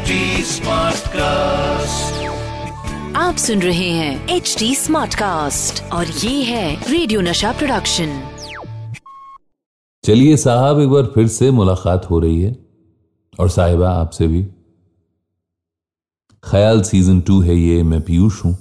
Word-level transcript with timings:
HD 0.00 0.98
cast 1.06 2.26
आप 3.16 3.36
सुन 3.36 3.62
रहे 3.62 3.88
हैं 3.90 4.28
एच 4.28 4.56
डी 4.58 4.74
स्मार्ट 4.74 5.14
कास्ट 5.14 5.82
और 5.92 6.06
ये 6.06 6.42
है 6.42 6.90
रेडियो 6.90 7.20
नशा 7.20 7.52
प्रोडक्शन 7.52 8.22
चलिए 10.04 10.36
साहब 10.36 10.80
एक 10.80 10.88
बार 10.88 11.02
फिर 11.02 11.28
से 11.28 11.50
मुलाकात 11.50 12.10
हो 12.10 12.18
रही 12.18 12.42
है 12.42 12.56
और 13.40 13.50
साहिबा 13.50 13.90
आपसे 13.90 14.26
भी। 14.26 14.42
ख्याल 16.44 16.82
सीज़न 16.82 17.20
टू 17.20 17.40
है 17.40 17.56
ये 17.56 17.82
मैं 17.82 18.00
पीयूष 18.00 18.44
हूँ। 18.44 18.58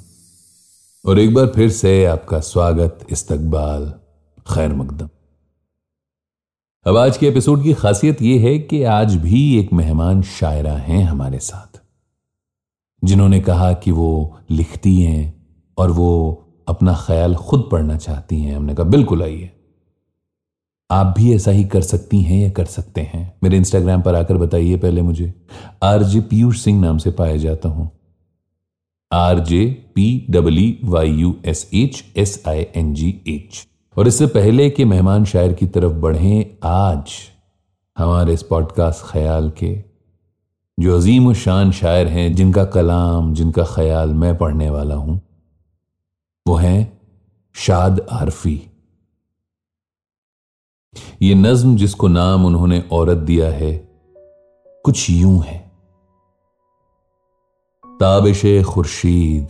और 1.05 1.19
एक 1.19 1.33
बार 1.33 1.47
फिर 1.55 1.69
से 1.69 2.05
आपका 2.05 2.39
स्वागत 2.39 3.07
इस्तकबाल 3.09 3.93
खैर 4.53 4.73
मकदम। 4.73 5.09
अब 6.89 6.97
आज 6.97 7.17
के 7.17 7.27
एपिसोड 7.27 7.63
की 7.63 7.73
खासियत 7.73 8.21
यह 8.21 8.41
है 8.41 8.59
कि 8.59 8.83
आज 8.83 9.15
भी 9.15 9.59
एक 9.59 9.73
मेहमान 9.73 10.21
शायरा 10.21 10.73
हैं 10.73 11.03
हमारे 11.03 11.39
साथ, 11.39 11.81
जिन्होंने 13.03 13.39
कहा 13.39 13.73
कि 13.73 13.91
वो 13.91 14.37
लिखती 14.51 15.01
हैं 15.01 15.45
और 15.77 15.91
वो 15.91 16.09
अपना 16.67 16.95
ख्याल 16.99 17.35
खुद 17.35 17.69
पढ़ना 17.71 17.97
चाहती 17.97 18.39
हैं। 18.41 18.55
हमने 18.55 18.75
कहा, 18.75 18.83
बिल्कुल 18.83 19.23
आइए। 19.23 19.51
आप 20.91 21.13
भी 21.17 21.35
ऐसा 21.35 21.51
ही 21.51 21.63
कर 21.63 21.81
सकती 21.81 22.21
हैं 22.21 22.41
या 22.43 22.49
कर 22.49 22.65
सकते 22.65 23.01
हैं। 23.01 23.37
मेरे 23.43 23.57
इंस्टाग्राम 23.57 24.01
पर 24.01 24.15
आकर 24.15 24.37
बताइए 24.37 24.77
पहले 24.77 25.01
मुझे। 25.01 25.33
आरजे 25.83 26.21
पीयूष 26.21 26.61
सिंह 26.61 26.81
नाम 26.81 26.97
से 26.97 27.11
पाया 27.11 27.37
जाता 27.37 27.69
हूँ। 27.69 27.89
R 29.11 29.39
J 29.39 29.91
P 29.95 30.25
W 30.29 30.91
Y 30.91 31.09
U 31.09 31.35
S 31.45 31.69
H 31.73 32.03
S 32.17 32.43
I 32.47 32.65
N 32.75 32.93
G 32.93 33.21
H. 33.27 33.67
और 33.99 34.07
इससे 34.07 34.27
पहले 34.27 34.69
कि 34.69 34.85
मेहमान 34.85 35.25
शायर 35.25 35.53
की 35.53 35.67
तरफ़ 35.67 35.93
बढ़ें, 35.93 36.57
आज 36.63 37.11
हमारे 37.97 38.33
इस 38.33 38.43
पॉडकास्ट 38.43 39.11
ख्याल 39.11 39.49
के 39.49 39.83
जो 40.79 40.97
अजीम 40.97 41.33
शान 41.33 41.71
शायर 41.71 42.07
हैं, 42.07 42.35
जिनका 42.35 42.65
कलाम, 42.65 43.33
जिनका 43.33 43.63
ख्याल 43.63 44.13
मैं 44.13 44.37
पढ़ने 44.37 44.69
वाला 44.69 44.95
हूँ, 44.95 45.21
वो 46.47 46.55
हैं 46.55 47.01
शाद 47.53 48.07
आरफी। 48.11 48.71
ये 51.21 51.35
नज्म 51.35 51.75
जिसको 51.77 52.07
नाम 52.07 52.45
उन्होंने 52.45 52.83
औरत 52.91 53.17
दिया 53.17 53.51
है, 53.51 53.87
कुछ 54.85 55.09
यूँ 55.09 55.43
है। 55.43 55.71
ताबिश 57.85 58.65
खुर्शीद, 58.65 59.47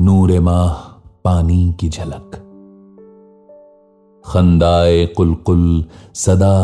नूर 0.00 0.40
माह 0.40 0.74
पानी 1.24 1.74
की 1.80 1.88
झलक। 1.88 2.44
खंदाए 4.28 5.06
कुलकुल 5.06 5.84
सदा 6.14 6.56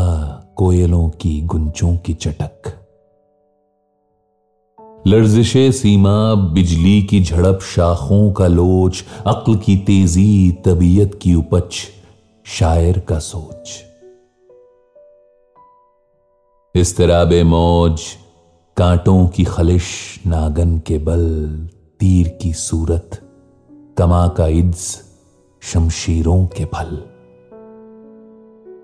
कोयलों 0.56 1.08
की 1.08 1.42
गुंचों 1.42 1.96
की 1.96 2.14
चटक। 2.14 2.72
लर्जिशे 5.06 5.72
सीमा 5.72 6.34
बिजली 6.34 7.02
की 7.02 7.24
झड़प, 7.24 7.60
शाखों 7.62 8.32
का 8.32 8.46
लोच, 8.46 9.04
अक्ल 9.26 9.56
की 9.56 9.76
तेज़ी, 9.76 10.52
तबीयत 10.52 11.18
की 11.22 11.34
उपज, 11.34 11.74
शायर 12.44 12.98
का 12.98 13.18
सोच। 13.18 13.70
इस 16.76 16.96
तरह 16.96 17.44
मौज, 17.44 18.00
कांटों 18.76 19.26
की 19.28 19.44
खलिश, 19.44 19.84
नागन 20.26 20.78
के 20.78 20.98
बल, 20.98 21.24
तीर 22.00 22.28
की 22.28 22.52
सूरत 22.52 23.20
कमा 23.98 24.28
का 24.28 24.46
इज्ज, 24.46 24.98
शमशीरों 25.62 26.46
के 26.46 26.64
फल। 26.64 27.13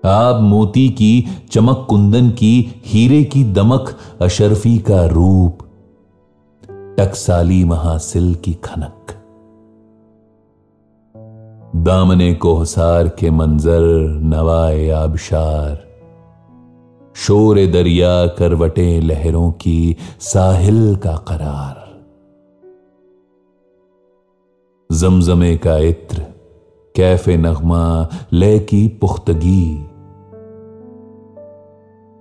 आप 0.05 0.41
मोती 0.41 0.89
की, 0.89 1.25
चमक 1.51 1.87
कुंदन 1.89 2.29
की, 2.29 2.81
हीरे 2.85 3.23
की 3.23 3.43
दमक, 3.43 3.97
अशरफी 4.21 4.77
का 4.77 5.05
रूप। 5.05 5.57
टकसाली 6.99 7.63
महासिल 7.63 8.35
की 8.35 8.53
खनक। 8.53 9.07
दामने 11.75 12.33
कोहसार 12.33 13.07
के 13.07 13.31
मंजर, 13.31 13.81
नवाए 14.07 14.89
आबशार। 14.89 15.87
शोर 17.15 17.55
दरिया 17.55 18.27
करवटे 18.27 18.99
लहरों 18.99 19.51
की, 19.51 19.97
साहिल 20.19 20.95
का 20.95 21.15
करार। 21.17 22.01
जमजमे 24.91 25.57
का 25.57 25.77
इत्र, 25.77 26.21
कैफ़े 26.95 27.37
नगमा, 27.37 28.09
लय 28.33 28.59
की 28.59 28.87
पुख्तगी। 28.87 29.90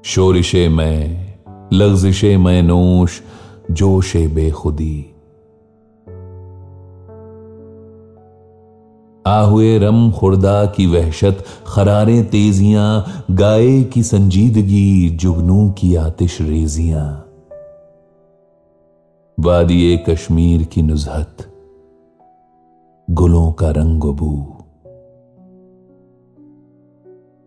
शोरिशे 0.05 0.69
मैं, 0.69 1.35
लग्जिशे 1.73 2.37
मैं 2.37 2.63
नोश, 2.63 3.23
जोशे 3.71 4.29
बेखुदी। 4.29 5.07
आहुए 9.27 9.79
रम 9.79 10.13
खुर्दा 10.13 10.67
की 10.67 10.87
वहशत, 10.87 11.45
खरारे 11.67 12.23
तेजियाँ 12.23 13.07
गाये 13.31 13.83
की 13.83 14.03
संजीदगी, 14.03 15.11
जुगनू 15.11 15.71
की 15.71 15.95
आतिश 15.95 16.41
रेजियाँ। 16.41 17.27
वादिये 19.41 19.97
कश्मीर 19.97 20.63
की 20.65 20.83
नुजहत 20.83 21.37
गुलों 23.11 23.53
का 23.53 23.71
रंग 23.71 24.03
बू 24.03 24.57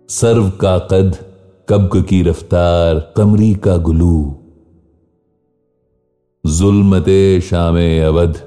सर्व 0.10 0.50
का 0.50 0.78
कद 0.80 1.33
कब्क 1.70 1.98
की 1.98 2.24
रफ्तार 2.24 3.14
कमरी 3.18 3.54
का 3.54 3.78
गुलू। 3.78 4.36
जुल्मते 6.46 7.42
शाम 7.42 7.76
अवध, 7.76 8.42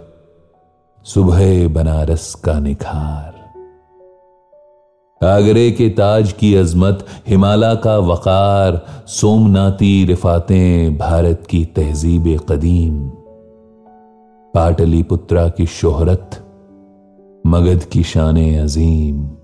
सुबह 1.05 1.69
बनारस 1.69 2.35
का 2.35 2.59
निखार। 2.59 3.37
आगरे 5.27 5.71
के 5.71 5.89
ताज 5.89 6.33
की 6.33 6.55
अजमत 6.55 7.07
हिमालय 7.29 7.77
का 7.77 7.99
वकार 7.99 8.87
सोमनाथी 9.07 10.05
रिफातें 10.05 10.99
भारत 10.99 11.47
की 11.51 11.65
तहजीब 11.65 12.41
कदीम। 12.49 13.09
पाटलिपुत्रा 14.55 15.49
की 15.49 15.67
शोहरत, 15.67 16.31
मगध 17.47 17.85
की 17.85 18.03
शान 18.03 18.55
अजीम। 18.55 19.36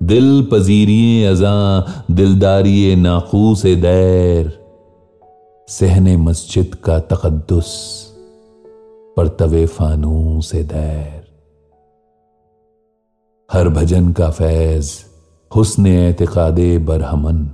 दिल 0.00 0.48
पजीरिए 0.52 1.24
अजा 1.26 1.54
दिलदारी 2.10 2.96
नाकू 2.96 3.54
से 3.54 3.74
दैर। 3.76 4.46
सहने 5.68 6.16
मस्जिद 6.16 6.74
का 6.74 6.98
तकद्दुस 7.00 7.72
पर 9.16 9.28
तवे 9.28 9.66
फानू 9.66 10.40
से 10.40 10.62
दैर। 10.64 11.20
हर 13.50 13.68
भजन 13.68 14.12
का 14.12 14.30
फैज, 14.30 14.92
हुस्न 15.52 15.86
एतकादे 15.86 16.78
बरहमन। 16.78 17.44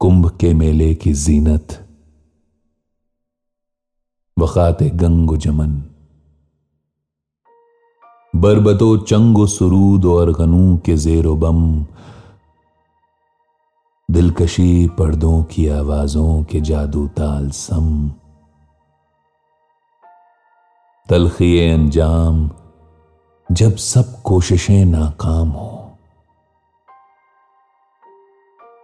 कुंभ 0.00 0.30
के 0.30 0.54
मेले 0.54 0.94
की 0.94 1.12
जीनत, 1.12 1.78
वक़ात 4.36 4.82
गंग 4.82 5.36
जमन। 5.36 5.82
बरबतो 8.36 8.96
चंगो 8.96 9.46
सुरूद 9.46 10.04
और 10.04 10.32
गनू 10.32 10.78
के 10.78 10.96
जेरो 10.96 11.36
बम। 11.36 11.86
दिलकशी 14.10 14.88
पर्दों 14.88 15.42
की 15.42 15.68
आवाजों 15.68 16.44
के 16.44 16.60
जादू 16.60 17.06
ताल 17.06 17.50
सम। 17.50 18.12
तलखिए 21.08 21.70
अंजाम, 21.70 22.50
जब 23.52 23.76
सब 23.76 24.22
कोशिशें 24.22 24.84
नाकाम 24.84 25.48
हो। 25.48 25.92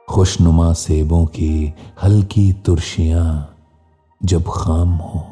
खुशनुमा 0.08 0.72
सेबों 0.72 1.26
की 1.26 1.74
हल्की 2.02 2.52
तुर्शियाँ 2.52 3.56
जब 4.24 4.42
खाम 4.42 4.88
हो। 4.88 5.26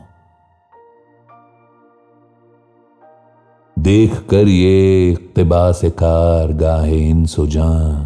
देख 3.78 4.28
कर 4.28 4.48
ये 4.48 5.10
इकतबास 5.12 5.80
कार 5.84 6.52
गाहे 6.52 7.10
इन 7.10 7.26
सुजा 7.26 8.02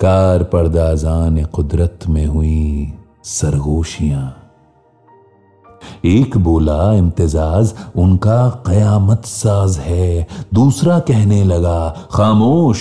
कार 0.00 0.42
पर्दाजान 0.42 1.44
कुदरत 1.44 1.98
में 2.08 2.26
हुई 2.26 2.92
सरगोशियाँ। 3.24 4.52
एक 6.04 6.36
बोला, 6.36 6.92
इम्तिजाज, 6.92 7.74
उनका 7.96 8.64
कयामत 8.66 9.24
साज 9.24 9.78
है। 9.78 10.26
दूसरा 10.54 10.98
कहने 10.98 11.44
लगा, 11.44 12.08
खामोश, 12.12 12.80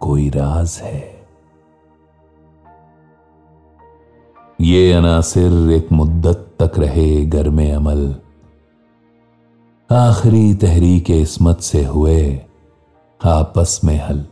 कोई 0.00 0.28
राज 0.28 0.80
है। 0.82 1.26
ये 4.60 4.92
अनासिर 4.92 5.70
एक 5.70 5.92
मुद्दत 5.92 6.50
तक 6.62 6.78
रहे 6.78 7.26
घर 7.26 7.48
में 7.48 7.72
अमल। 7.72 8.14
आखिरी 9.92 10.54
तहरीक 10.54 11.10
इसमत 11.10 11.60
से 11.60 11.84
हुए 11.84 12.40
आपस 13.24 13.80
में 13.84 14.04
हल। 14.08 14.24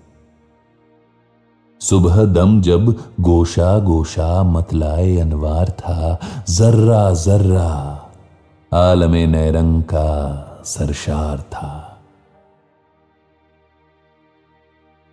सुबह 1.81 2.25
दम 2.25 2.63
जब 2.63 3.05
गोशा 3.21 3.79
गोशा 3.79 4.43
मतलाए 4.43 5.17
अनवार 5.17 5.71
था, 5.71 6.21
जर्रा 6.49 7.15
जर्रा, 7.15 8.01
आलमे 8.75 9.27
नैरंग 9.27 9.83
का 9.83 10.35
सरशार 10.65 11.39
था। 11.39 11.90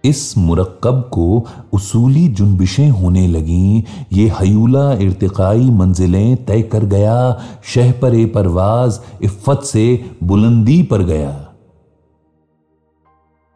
इस 0.07 0.38
मुरक्कब 0.38 1.01
को 1.13 1.45
उसूली 1.74 2.27
जुनबिशें 2.27 2.89
होने 2.89 3.27
लगीं। 3.27 3.81
ये 4.13 4.27
हयूला 4.39 4.92
इर्तिकाई 4.94 5.69
मंजिलें 5.71 6.45
तय 6.45 6.62
कर 6.62 6.86
गया, 6.86 7.18
शह 7.63 7.92
पर 7.92 8.15
ए 8.15 8.25
परवाज 8.25 9.00
इफ़्फ़त 9.24 9.63
से 9.63 9.88
बुलंदी 10.24 10.81
पर 10.83 11.04
गया। 11.04 11.44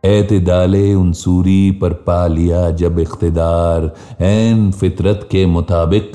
एतदाले 0.03 0.93
उनसूरी 0.93 1.71
पर 1.71 1.93
पा 2.05 2.25
लिया 2.27 2.69
जब 2.71 2.99
इख्तदार 2.99 3.91
एन 4.21 4.71
फितरत 4.71 5.27
के 5.31 5.45
मुताबिक 5.45 6.11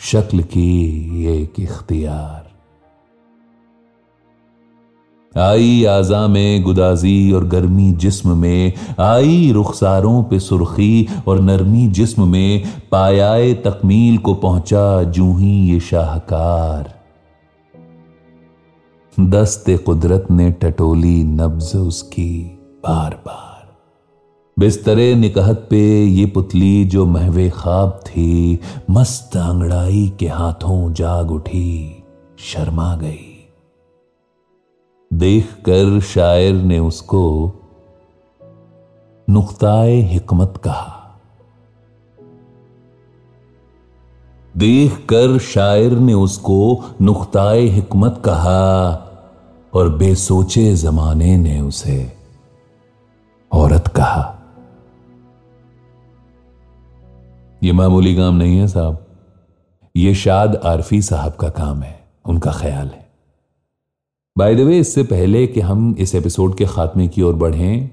शक्ल 0.00 0.42
की 0.42 1.24
एक 1.34 1.60
इख्तियार। 1.60 2.43
आई 5.36 5.84
आजा 5.84 6.26
में 6.28 6.62
गुदाजी 6.62 7.32
और 7.32 7.44
गर्मी 7.44 7.92
जिस्म 7.92 8.36
में, 8.38 8.72
आई 9.00 9.50
रुखसारों 9.52 10.22
पे 10.22 10.38
सुर्खी 10.40 11.06
और 11.28 11.40
नरमी 11.40 11.86
जिस्म 11.88 12.28
में, 12.28 12.62
पायाए 12.90 13.52
तकमील 13.54 14.18
को 14.18 14.34
पहुँचा 14.34 15.02
जू 15.02 15.36
ही 15.36 15.54
ये 15.72 15.80
शाहकार। 15.80 16.92
दस्ते 19.20 19.76
कुदरत 19.76 20.26
ने 20.30 20.50
टटोली 20.50 21.22
नब्ज 21.24 21.76
उसकी 21.76 22.30
बार 22.84 23.14
बार 23.26 23.52
बिस्तरे 24.56 25.14
निकहत 25.14 25.66
पे 25.70 25.82
ये 26.04 26.26
पुतली 26.26 26.84
जो 26.84 27.06
महवे 27.06 27.50
खाब 27.50 28.00
थी, 28.06 28.60
मस्त 28.90 29.36
अंगड़ाई 29.36 30.12
के 30.18 30.28
हाथों 30.28 30.92
जाग 30.92 31.30
उठी, 31.30 32.04
शर्मा 32.38 32.94
गई। 32.96 33.33
देखकर 35.14 36.00
शायर 36.00 36.54
ने 36.54 36.78
उसको 36.78 37.52
नुक्ताए 39.30 39.94
हिकमत 39.94 40.60
कहा। 40.64 41.20
देखकर 44.56 45.38
शायर 45.38 45.92
ने 45.92 46.12
उसको 46.12 46.84
नुक्ताए 47.00 47.60
हिकमत 47.60 48.22
कहा 48.24 48.94
और 49.74 49.88
बेसोचे 49.88 50.74
जमाने 50.74 51.36
ने 51.36 51.60
उसे 51.60 52.12
औरत 53.52 53.88
कहा। 53.88 54.38
यह 57.62 57.74
मामूली 57.74 58.16
काम 58.16 58.34
नहीं 58.34 58.58
है 58.58 58.68
साहब। 58.68 59.06
यह 59.96 60.14
शाद 60.14 60.56
आरफी 60.56 61.02
साहब 61.02 61.32
का 61.32 61.48
काम 61.48 61.82
है, 61.82 62.04
उनका 62.24 62.52
ख्याल 62.52 62.86
है। 62.86 63.03
बाय 64.38 64.54
द 64.54 64.60
वे 64.60 64.78
इससे 64.78 65.02
पहले 65.02 65.46
कि 65.46 65.60
हम 65.60 65.96
इस 65.98 66.14
एपिसोड 66.14 66.56
के 66.56 66.64
खात्मे 66.64 67.08
की 67.08 67.22
ओर 67.22 67.34
बढ़ें, 67.34 67.90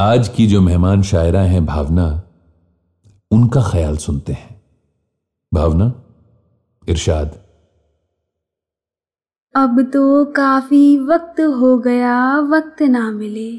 आज 0.00 0.28
की 0.28 0.46
जो 0.46 0.60
मेहमान 0.60 1.02
शायरा 1.02 1.40
हैं 1.40 1.66
भावना, 1.66 2.22
उनका 3.30 3.62
ख्याल 3.62 3.96
सुनते 3.96 4.32
हैं। 4.32 4.62
भावना, 5.54 6.04
इरशाद। 6.88 7.38
अब 9.56 9.82
तो 9.82 10.24
काफ़ी 10.24 10.98
वक्त 10.98 11.40
हो 11.40 11.78
गया, 11.78 12.40
वक्त 12.40 12.82
ना 12.82 13.10
मिले। 13.10 13.58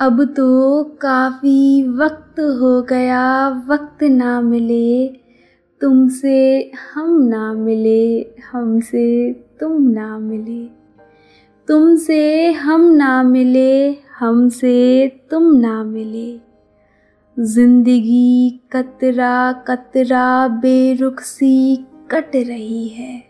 अब 0.00 0.24
तो 0.24 0.84
काफ़ी 0.84 1.88
वक्त 1.88 2.40
हो 2.40 2.82
गया, 2.82 3.48
वक्त 3.48 4.02
ना 4.02 4.40
मिले। 4.40 5.08
तुमसे 5.80 6.70
हम 6.94 7.22
ना 7.22 7.52
मिले, 7.52 8.20
हमसे 8.52 9.32
तुम 9.32 9.82
ना 9.82 10.18
मिले। 10.18 10.81
तुमसे 11.72 12.52
हम 12.52 12.80
ना 12.80 13.22
मिले, 13.22 13.96
हमसे 14.18 15.08
तुम 15.30 15.56
ना 15.56 15.84
मिले। 15.84 16.40
ज़िंदगी 17.44 18.60
कतरा 18.72 19.52
कतरा 19.52 20.48
बेरुखसी 20.48 21.76
कट 22.10 22.30
रही 22.36 22.88
है। 22.88 23.24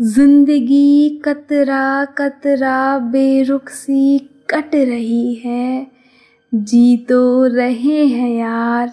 ज़िंदगी 0.00 1.22
कतरा 1.24 2.04
कतरा 2.04 2.98
बेरुखसी 2.98 4.18
कट 4.18 4.74
रही 4.74 5.34
है। 5.34 5.86
जी 6.54 6.96
तो 6.96 7.46
रहे 7.46 8.06
हैं 8.06 8.38
यार, 8.38 8.92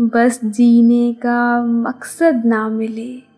बस 0.00 0.40
जीने 0.44 1.12
का 1.12 1.64
मकसद 1.64 2.42
ना 2.46 2.68
मिले। 2.68 3.29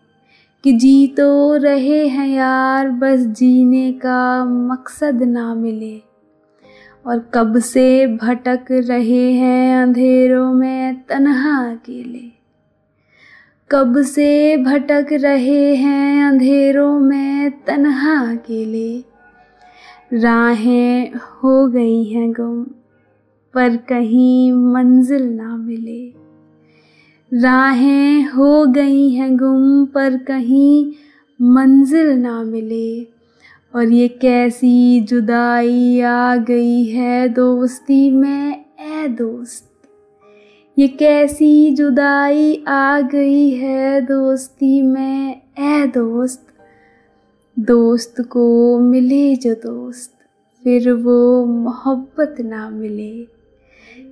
कि 0.63 0.73
जी 0.73 1.07
तो 1.07 1.55
रहे 1.55 2.07
हैं 2.07 2.27
यार, 2.27 2.89
बस 2.89 3.19
जीने 3.19 3.91
का 3.91 4.45
मकसद 4.45 5.23
ना 5.23 5.55
मिले। 5.55 6.01
और 7.07 7.31
कब 7.33 7.59
से 7.59 8.07
भटक 8.07 8.65
रहे 8.71 9.31
हैं 9.31 9.83
अंधेरों 9.83 10.53
में 10.53 11.03
तन्हा 11.03 11.71
अकेले। 11.71 12.31
कब 13.71 14.01
से 14.01 14.57
भटक 14.57 15.07
रहे 15.11 15.75
हैं 15.75 16.25
अंधेरों 16.25 16.99
में 16.99 17.51
तन्हा 17.51 18.31
अकेले। 18.31 19.03
राहें 20.13 21.13
हो 21.13 21.67
गई 21.67 22.03
हैं 22.03 22.31
गुम, 22.31 22.63
पर 23.53 23.77
कहीं 23.77 24.53
मंजिल 24.53 25.23
ना 25.23 25.57
मिले। 25.57 26.22
राहें 27.35 28.25
हो 28.25 28.65
गई 28.65 29.09
हैं 29.09 29.37
गुम 29.37 29.85
पर 29.85 30.17
कहीं 30.17 30.93
मंजिल 31.41 32.07
ना 32.07 32.43
मिले। 32.43 33.03
और 33.75 33.91
ये 33.91 34.07
कैसी 34.07 35.01
जुदाई 35.01 36.01
आ 36.01 36.35
गई 36.35 36.85
है 36.85 37.29
दोस्ती 37.29 38.11
में 38.11 38.65
ए 38.79 39.07
दोस्त। 39.07 39.69
ये 40.79 40.87
कैसी 40.87 41.71
जुदाई 41.71 42.63
आ 42.67 43.01
गई 43.01 43.49
है 43.49 44.01
दोस्ती 44.01 44.81
में 44.81 45.41
ए 45.59 45.87
दोस्त। 45.87 46.47
दोस्त 47.59 48.21
को 48.21 48.79
मिले 48.79 49.35
जो 49.35 49.53
दोस्त, 49.53 50.11
फिर 50.63 50.91
वो 50.91 51.45
मोहब्बत 51.45 52.35
ना 52.39 52.69
मिले। 52.69 53.27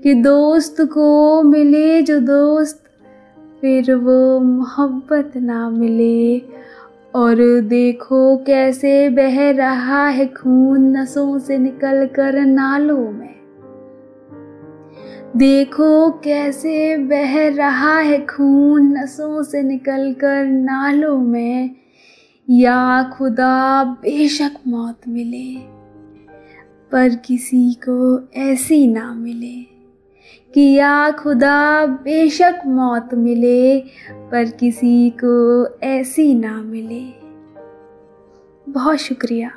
कि 0.04 0.14
दोस्त 0.14 0.76
को 0.82 1.44
मिले 1.44 2.02
जो 2.02 2.20
दोस्त 2.20 2.84
फिर 3.62 3.96
वो 3.96 4.40
मोहब्बत 4.40 5.32
ना 5.38 5.70
मिले। 5.70 6.40
और 7.16 7.62
देखो 7.62 8.38
कैसे 8.38 9.10
बह 9.10 9.52
रहा 9.52 10.08
है 10.08 10.26
खून 10.28 10.98
नसों 10.98 11.40
से 11.40 11.58
निकल 11.58 12.06
कर 12.06 12.40
नालों 12.46 13.12
में। 13.12 13.36
देखो 15.38 16.10
कैसे 16.10 16.98
बह 16.98 17.48
रहा 17.56 18.00
है 18.00 18.26
खून 18.26 18.98
नसों 18.98 19.44
से 19.44 19.64
निकल 19.64 20.14
कर 20.14 20.46
नालों 20.46 21.18
में। 21.18 21.70
या 22.50 23.04
खुदा 23.04 23.84
बेशक 23.84 24.52
मौत 24.68 25.08
मिले, 25.08 25.56
पर 26.92 27.16
किसी 27.16 27.74
को 27.74 28.28
ऐसी 28.36 28.88
ना 28.88 29.14
मिले। 29.14 29.81
कि 30.54 30.78
या 30.78 31.12
खुदा, 31.12 31.86
बेशक 31.86 32.62
मौत 32.66 33.10
मिले, 33.14 33.80
पर 34.12 34.50
किसी 34.50 35.10
को 35.10 35.66
ऐसी 35.80 36.36
ना 36.36 36.62
मिले। 36.62 37.22
बहुत 38.72 38.98
शुक्रिया। 38.98 39.52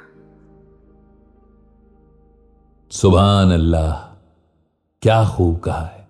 सुबहान 2.91 3.53
अल्लाह, 3.53 3.93
क्या 5.03 5.29
खूब 5.29 5.59
कहा 5.59 5.85
है। 5.85 6.09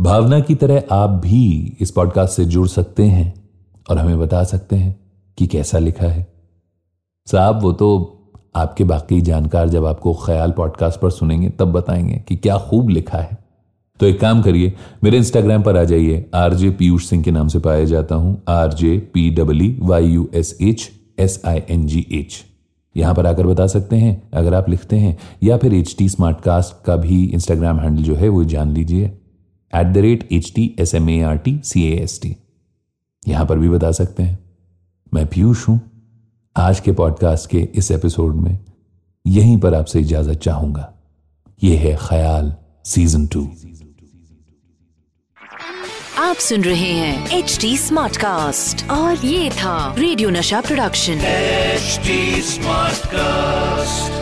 भावना 0.00 0.40
की 0.40 0.54
तरह 0.54 0.82
आप 0.92 1.10
भी 1.10 1.76
इस 1.80 1.90
पॉडकास्ट 1.90 2.34
से 2.34 2.44
जुड़ 2.44 2.68
सकते 2.68 3.02
हैं 3.02 3.50
और 3.90 3.98
हमें 3.98 4.20
बता 4.20 4.44
सकते 4.44 4.76
हैं 4.76 5.12
कि 5.38 5.46
कैसा 5.46 5.78
लिखा 5.78 6.06
है। 6.06 6.32
साहब, 7.26 7.62
वो 7.62 7.72
तो 7.72 8.16
आपके 8.54 8.84
बाकी 8.84 9.20
जानकार 9.20 9.68
जब 9.68 9.84
आपको 9.84 10.14
ख्याल 10.14 10.50
पॉडकास्ट 10.50 11.00
पर 11.00 11.10
सुनेंगे, 11.10 11.48
तब 11.48 11.72
बताएँगे 11.72 12.22
कि 12.28 12.36
क्या 12.36 12.58
खूब 12.58 12.88
लिखा 12.88 13.18
है। 13.18 13.38
तो 14.00 14.06
एक 14.06 14.20
काम 14.20 14.42
करिए, 14.42 14.72
मेरे 15.04 15.16
इंस्टाग्राम 15.16 15.62
पर 15.62 15.76
आ 15.76 15.84
जाइए 15.84 16.30
आरजे 16.34 16.70
पीयूष 16.70 17.06
सिंह 17.06 17.22
के 17.22 17.30
नाम 17.30 17.48
से 17.48 17.58
पाया 17.58 17.84
जाता 17.84 18.14
हूँ 18.14 18.42
R 18.48 18.72
J 18.72 18.98
P 19.14 19.30
W 19.30 19.86
Y 19.86 20.06
U 20.06 20.30
S 20.34 20.58
H 20.60 20.90
S 21.18 21.42
I 21.46 21.62
N 21.70 21.86
G 21.86 22.06
H 22.12 22.44
यहाँ 22.96 23.14
पर 23.14 23.26
आकर 23.26 23.46
बता 23.46 23.66
सकते 23.66 23.96
हैं, 23.96 24.30
अगर 24.34 24.54
आप 24.54 24.68
लिखते 24.68 24.96
हैं, 24.96 25.18
या 25.42 25.56
फिर 25.56 25.74
एच 25.74 25.94
टी 25.98 26.08
स्मार्ट 26.08 26.40
कास्ट 26.40 26.84
का 26.84 26.96
भी 26.96 27.24
इंस्टाग्राम 27.24 27.80
हैंडल 27.80 28.02
जो 28.02 28.14
है, 28.14 28.28
वो 28.28 28.44
जान 28.44 28.72
लीजिए। 28.72 29.04
At 29.74 29.86
the 29.86 29.98
rate 29.98 30.28
H 30.32 30.52
T 30.54 30.74
S 30.78 30.94
M 30.94 31.10
A 31.10 31.20
R 31.20 31.36
T 31.36 31.60
C 31.64 31.84
A 31.84 31.96
S 31.96 32.20
T 32.22 32.36
यहाँ 33.28 33.46
पर 33.46 33.58
भी 33.58 33.68
बता 33.68 33.90
सकते 33.90 34.22
हैं। 34.22 34.38
मैं 35.14 35.26
पीयूष 35.26 35.68
हूँ। 35.68 35.89
आज 36.56 36.80
के 36.80 36.92
पॉडकास्ट 36.92 37.50
के 37.50 37.58
इस 37.74 37.90
एपिसोड 37.90 38.36
में 38.36 38.58
यहीं 39.26 39.58
पर 39.58 39.74
आपसे 39.74 40.00
इजाज़त 40.00 40.34
चाहूँगा। 40.34 40.92
ये 41.64 41.76
है 41.76 41.96
ख्याल 41.96 42.54
सीज़न 42.84 43.26
टू 43.26 43.50
आप 46.18 46.36
सुन 46.36 46.62
रहे 46.62 46.92
हैं 46.92 47.38
एच 47.38 47.58
डी 47.60 47.78
स्मार्ट 47.78 48.16
कास्ट 48.16 48.90
और 48.90 49.26
ये 49.26 49.50
था 49.50 49.94
रेडियो 49.98 50.30
नशा 50.30 50.60
प्रोडक्शन 50.60 51.12
एच 51.12 52.00
स्मार्ट 52.44 53.06
कास्ट 53.06 54.19